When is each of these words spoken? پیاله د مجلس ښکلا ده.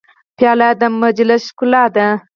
پیاله 0.37 0.69
د 0.81 0.83
مجلس 1.01 1.41
ښکلا 1.49 1.83
ده. 1.95 2.07